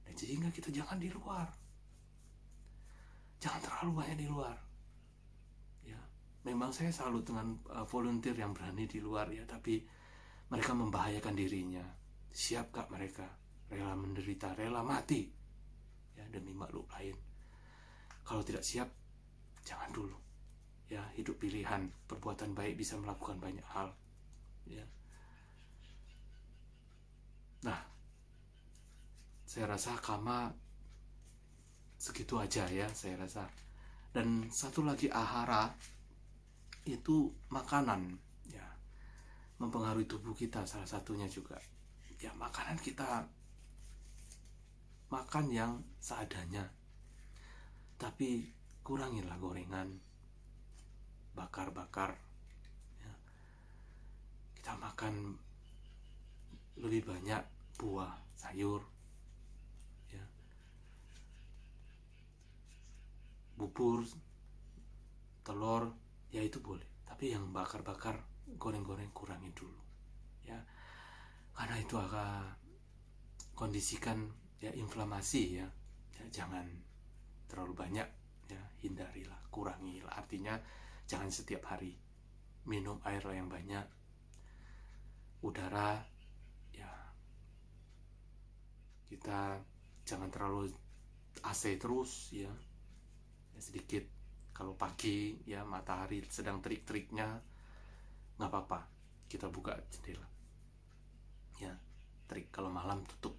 Dan 0.06 0.14
sehingga 0.18 0.50
kita 0.50 0.74
jangan 0.74 0.98
di 0.98 1.10
luar. 1.10 1.46
Jangan 3.38 3.60
terlalu 3.62 3.90
banyak 4.02 4.18
di 4.18 4.28
luar. 4.28 4.56
Ya, 5.86 6.00
memang 6.44 6.74
saya 6.74 6.90
salut 6.90 7.22
dengan 7.22 7.56
uh, 7.70 7.86
volunteer 7.86 8.34
yang 8.34 8.52
berani 8.52 8.90
di 8.90 8.98
luar 8.98 9.30
ya, 9.30 9.46
tapi 9.46 9.80
mereka 10.50 10.74
membahayakan 10.74 11.34
dirinya. 11.38 11.86
Siap 12.30 12.74
kak 12.74 12.90
mereka 12.90 13.26
rela 13.70 13.94
menderita, 13.94 14.54
rela 14.58 14.82
mati 14.82 15.30
ya 16.18 16.26
demi 16.26 16.50
makhluk 16.50 16.90
lain. 16.90 17.29
Kalau 18.30 18.46
tidak 18.46 18.62
siap, 18.62 18.86
jangan 19.66 19.90
dulu. 19.90 20.14
Ya, 20.86 21.02
hidup 21.18 21.34
pilihan, 21.42 21.90
perbuatan 22.06 22.54
baik 22.54 22.78
bisa 22.78 22.94
melakukan 22.94 23.42
banyak 23.42 23.66
hal. 23.74 23.90
Ya, 24.70 24.86
Nah, 27.66 27.76
saya 29.44 29.66
rasa 29.66 29.98
Kama 29.98 30.48
segitu 32.00 32.38
aja 32.38 32.64
ya 32.70 32.86
saya 32.94 33.18
rasa. 33.18 33.44
Dan 34.14 34.46
satu 34.48 34.86
lagi 34.86 35.10
ahara 35.10 35.68
itu 36.86 37.34
makanan. 37.52 38.14
Ya 38.48 38.64
mempengaruhi 39.60 40.06
tubuh 40.06 40.32
kita 40.32 40.64
salah 40.64 40.86
satunya 40.86 41.26
juga. 41.26 41.60
Ya 42.22 42.32
makanan 42.38 42.80
kita 42.80 43.26
makan 45.10 45.50
yang 45.50 45.82
seadanya 46.00 46.64
tapi 48.00 48.48
kurangilah 48.80 49.36
gorengan. 49.36 49.92
Bakar-bakar 51.30 52.16
ya. 52.98 53.12
kita 54.58 54.72
makan 54.74 55.36
lebih 56.80 57.06
banyak 57.06 57.44
buah 57.76 58.10
sayur 58.34 58.82
ya. 60.10 60.24
Bubur 63.54 64.08
telur 65.44 65.92
ya 66.32 66.40
itu 66.40 66.58
boleh. 66.58 66.88
Tapi 67.04 67.36
yang 67.36 67.52
bakar-bakar 67.52 68.16
goreng-goreng 68.56 69.12
kurangin 69.12 69.52
dulu 69.52 69.80
ya. 70.48 70.56
Karena 71.52 71.76
itu 71.76 71.94
akan 72.00 72.56
kondisikan 73.52 74.24
ya 74.56 74.72
inflamasi 74.72 75.60
ya, 75.60 75.68
ya 76.16 76.24
jangan 76.32 76.64
terlalu 77.50 77.74
banyak 77.74 78.08
ya 78.46 78.62
hindarilah 78.86 79.50
kurangilah. 79.50 80.14
Artinya 80.14 80.54
jangan 81.10 81.30
setiap 81.34 81.66
hari 81.66 81.98
minum 82.70 83.02
air 83.02 83.22
yang 83.34 83.50
banyak. 83.50 83.82
Udara 85.42 85.98
ya 86.70 86.92
kita 89.10 89.58
jangan 90.06 90.30
terlalu 90.30 90.70
AC 91.42 91.74
terus 91.82 92.30
ya, 92.30 92.50
ya 93.54 93.60
sedikit. 93.60 94.06
Kalau 94.54 94.76
pagi 94.76 95.40
ya 95.48 95.64
matahari 95.66 96.20
sedang 96.30 96.62
terik-teriknya 96.62 97.26
nggak 98.38 98.50
apa-apa. 98.50 98.80
Kita 99.26 99.50
buka 99.50 99.74
jendela. 99.90 100.28
Ya 101.58 101.72
terik. 102.30 102.52
Kalau 102.54 102.68
malam 102.68 103.02
tutup. 103.08 103.34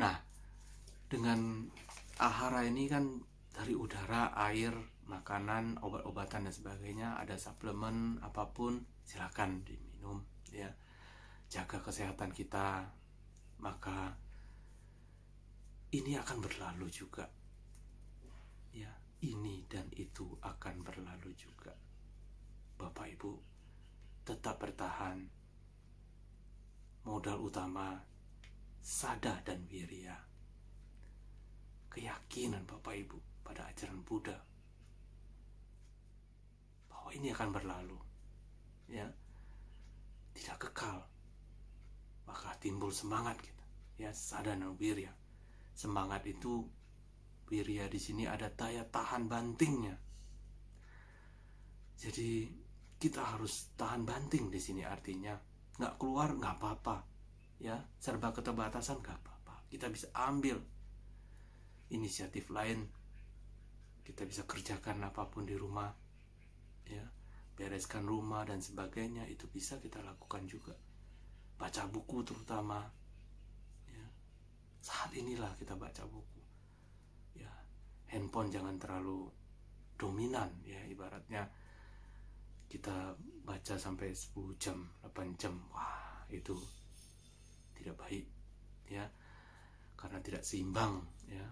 Nah 0.00 0.32
dengan 1.12 1.68
ahara 2.22 2.62
ini 2.62 2.86
kan 2.86 3.18
dari 3.50 3.74
udara 3.74 4.30
air 4.46 4.70
makanan 5.10 5.82
obat-obatan 5.82 6.46
dan 6.46 6.54
sebagainya 6.54 7.18
ada 7.18 7.34
suplemen 7.34 8.22
apa 8.22 8.46
pun 8.54 8.78
silakan 9.02 9.66
diminum 9.66 10.22
ya. 10.54 10.70
Jaga 11.50 11.82
kesehatan 11.82 12.30
kita 12.30 12.86
maka 13.58 14.14
ini 15.90 16.14
akan 16.14 16.38
berlalu 16.38 16.86
juga. 16.88 17.26
Ya 18.70 18.94
ini 19.26 19.66
dan 19.66 19.90
itu 19.90 20.38
akan 20.46 20.86
berlalu 20.86 21.34
juga. 21.34 21.74
Bapak 22.78 23.10
Ibu 23.18 23.32
tetap 24.22 24.62
bertahan. 24.62 25.26
Modal 27.02 27.42
utama 27.42 27.98
sada 28.78 29.42
dan 29.42 29.66
wirya 29.66 30.31
keyakinan 32.32 32.64
Bapak 32.64 32.96
Ibu 32.96 33.44
pada 33.44 33.68
ajaran 33.68 34.00
Buddha 34.08 34.40
bahwa 36.88 37.12
ini 37.12 37.28
akan 37.28 37.52
berlalu 37.52 38.00
ya. 38.88 39.04
Tidak 40.32 40.56
kekal 40.56 40.96
maka 42.24 42.56
timbul 42.56 42.88
semangat 42.88 43.36
kita 43.36 43.64
ya 44.00 44.16
sada 44.16 44.56
dan 44.56 44.72
wirya. 44.80 45.12
Semangat 45.76 46.24
itu 46.24 46.64
wirya 47.52 47.84
di 47.92 48.00
sini 48.00 48.24
ada 48.24 48.48
daya 48.48 48.88
tahan 48.88 49.28
bantingnya. 49.28 49.92
Jadi 52.00 52.48
kita 52.96 53.36
harus 53.36 53.76
tahan 53.76 54.08
banting 54.08 54.48
di 54.48 54.56
sini 54.56 54.80
artinya. 54.88 55.36
Nggak 55.76 56.00
keluar 56.00 56.32
nggak 56.32 56.56
apa-apa 56.56 56.96
ya. 57.60 57.76
Serba 58.00 58.32
keterbatasan 58.32 59.04
nggak 59.04 59.20
apa-apa. 59.20 59.68
Kita 59.68 59.92
bisa 59.92 60.08
ambil 60.16 60.71
inisiatif 61.92 62.48
lain 62.48 62.88
kita 64.02 64.26
bisa 64.26 64.42
kerjakan 64.48 65.06
apa 65.06 65.30
pun 65.30 65.46
di 65.46 65.54
rumah 65.54 65.92
ya 66.88 67.04
bereskan 67.52 68.08
rumah 68.08 68.42
dan 68.48 68.58
sebagainya 68.58 69.28
itu 69.28 69.46
bisa 69.46 69.78
kita 69.78 70.00
lakukan 70.02 70.48
juga. 70.48 70.74
Baca 71.54 71.86
buku 71.86 72.24
terutama 72.24 72.80
ya. 73.86 74.06
Saat 74.82 75.14
inilah 75.14 75.52
kita 75.60 75.76
baca 75.76 76.02
buku 76.08 76.40
ya. 77.38 77.52
Handphone 78.10 78.50
jangan 78.50 78.76
terlalu 78.80 79.28
dominan 79.94 80.50
ya 80.66 80.82
ibaratnya 80.90 81.46
kita 82.66 83.14
baca 83.44 83.76
sampai 83.76 84.16
10 84.16 84.56
jam 84.58 84.80
8 85.04 85.38
jam 85.38 85.54
wah 85.70 86.24
itu 86.32 86.56
tidak 87.76 88.00
baik 88.00 88.26
ya. 88.88 89.04
Karena 89.94 90.18
tidak 90.18 90.42
seimbang 90.42 90.98
ya 91.30 91.46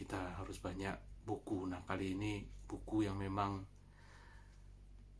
kita 0.00 0.40
harus 0.40 0.56
banyak 0.64 0.96
buku. 1.28 1.68
Nah 1.68 1.84
kali 1.84 2.16
ini 2.16 2.40
buku 2.64 3.04
yang 3.04 3.20
memang 3.20 3.60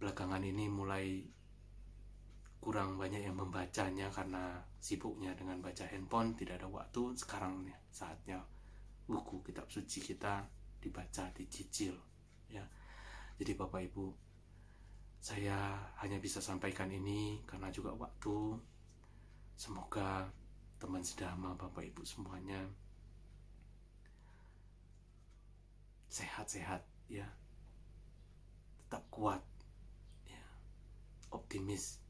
belakangan 0.00 0.40
ini 0.40 0.72
mulai 0.72 1.20
kurang 2.60 2.96
banyak 2.96 3.28
yang 3.28 3.36
membacanya 3.36 4.08
karena 4.08 4.56
sibuknya 4.80 5.36
dengan 5.36 5.60
baca 5.60 5.84
handphone 5.84 6.32
tidak 6.32 6.64
ada 6.64 6.68
waktu. 6.72 7.12
Sekarang 7.12 7.68
ya 7.68 7.76
saatnya 7.92 8.40
buku 9.04 9.44
kitab 9.44 9.68
suci 9.68 10.00
kita 10.00 10.48
dibaca 10.80 11.28
dicicil 11.36 11.92
ya. 12.48 12.64
Jadi 13.36 13.52
bapak 13.52 13.84
ibu 13.84 14.08
saya 15.20 15.76
hanya 16.00 16.16
bisa 16.16 16.40
sampaikan 16.40 16.88
ini 16.88 17.44
karena 17.44 17.68
juga 17.68 17.92
waktu. 17.92 18.56
Semoga 19.60 20.24
teman 20.80 21.04
sedama 21.04 21.52
bapak 21.52 21.92
ibu 21.92 22.00
semuanya 22.08 22.64
sehat-sehat 26.10 26.82
ya. 27.06 27.24
Tetap 28.84 29.06
kuat 29.14 29.40
ya. 30.26 30.42
Optimis 31.30 32.02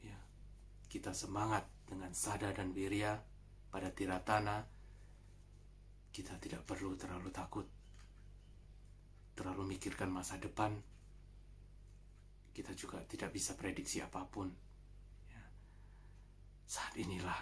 ya. 0.00 0.16
Kita 0.88 1.12
semangat 1.12 1.68
dengan 1.84 2.16
sada 2.16 2.50
dan 2.56 2.72
wirya 2.72 3.20
pada 3.68 3.92
tiratana. 3.92 4.64
Kita 6.10 6.40
tidak 6.40 6.64
perlu 6.64 6.96
terlalu 6.96 7.28
takut 7.28 7.68
terlalu 9.36 9.76
mikirkan 9.76 10.08
masa 10.08 10.40
depan. 10.40 10.72
Kita 12.56 12.72
juga 12.72 13.04
tidak 13.04 13.36
bisa 13.36 13.52
prediksi 13.52 14.00
apa 14.00 14.24
pun 14.24 14.48
ya. 15.28 15.44
saat 16.64 16.96
inilah 16.96 17.36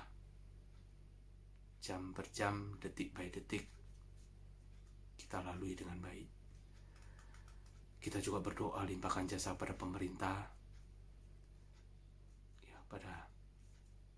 jam 1.78 2.10
per 2.10 2.26
jam 2.34 2.74
detik 2.82 3.14
by 3.14 3.30
detik 3.30 3.73
kita 5.16 5.42
lalui 5.42 5.74
dengan 5.74 5.98
baik. 6.02 6.28
Kita 7.98 8.20
juga 8.20 8.44
berdoa 8.44 8.84
limpahkan 8.84 9.24
jasa 9.32 9.56
pada 9.56 9.72
pemerintah, 9.72 10.44
ya 12.60 12.76
pada 12.84 13.24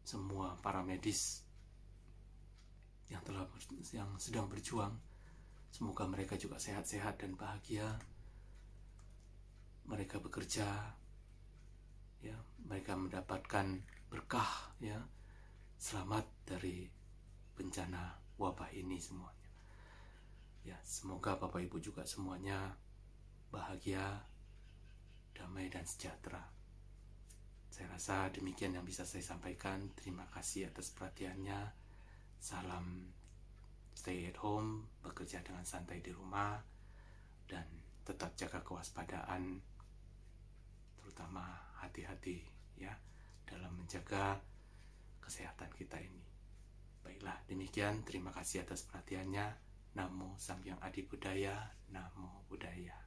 semua 0.02 0.58
para 0.58 0.82
medis 0.82 1.46
yang 3.06 3.22
telah 3.22 3.46
yang 3.94 4.10
sedang 4.18 4.50
berjuang. 4.50 4.94
Semoga 5.70 6.08
mereka 6.10 6.34
juga 6.34 6.58
sehat-sehat 6.58 7.22
dan 7.22 7.38
bahagia. 7.38 7.86
Mereka 9.86 10.18
bekerja, 10.18 10.66
ya 12.18 12.36
mereka 12.66 12.98
mendapatkan 12.98 13.86
berkah, 14.10 14.74
ya 14.82 14.98
selamat 15.78 16.26
dari 16.42 16.90
bencana 17.54 18.18
wabah 18.34 18.74
ini 18.74 18.98
semuanya. 18.98 19.45
Ya, 20.66 20.74
semoga 20.82 21.38
Bapak 21.38 21.62
Ibu 21.62 21.78
juga 21.78 22.02
semuanya 22.02 22.74
bahagia, 23.54 24.26
damai 25.30 25.70
dan 25.70 25.86
sejahtera. 25.86 26.42
Saya 27.70 27.86
rasa 27.94 28.34
demikian 28.34 28.74
yang 28.74 28.82
bisa 28.82 29.06
saya 29.06 29.22
sampaikan. 29.22 29.94
Terima 29.94 30.26
kasih 30.34 30.66
atas 30.66 30.90
perhatiannya. 30.90 31.70
Salam 32.42 33.14
stay 33.94 34.26
at 34.26 34.42
home, 34.42 34.90
bekerja 35.06 35.38
dengan 35.46 35.62
santai 35.62 36.02
di 36.02 36.10
rumah, 36.10 36.58
dan 37.46 37.64
tetap 38.02 38.34
jaga 38.34 38.58
kewaspadaan, 38.66 39.62
terutama 40.98 41.46
hati-hati 41.78 42.42
ya 42.74 42.92
dalam 43.46 43.70
menjaga 43.78 44.42
kesehatan 45.22 45.70
kita 45.78 46.02
ini. 46.02 46.22
Baiklah, 47.06 47.38
demikian. 47.46 48.02
Terima 48.02 48.34
kasih 48.34 48.66
atas 48.66 48.82
perhatiannya. 48.82 49.65
Namo 49.96 50.36
Samyang 50.36 50.76
Adi 50.84 51.08
Budaya, 51.08 51.56
Namo 51.88 52.44
Budaya. 52.44 53.05